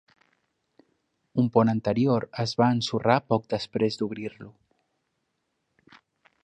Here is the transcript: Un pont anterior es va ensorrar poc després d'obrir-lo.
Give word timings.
Un 1.43 1.49
pont 1.57 1.71
anterior 1.73 2.25
es 2.45 2.55
va 2.63 2.71
ensorrar 2.77 3.19
poc 3.33 3.47
després 3.55 4.01
d'obrir-lo. 4.01 4.53